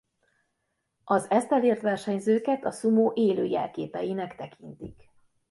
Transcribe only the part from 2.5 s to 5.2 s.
a szumó élő jelképeinek tekintik.